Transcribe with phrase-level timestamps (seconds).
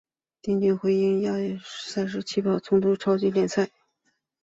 [0.41, 3.69] 丁俊晖因亚运会赛程冲突退出超级联赛。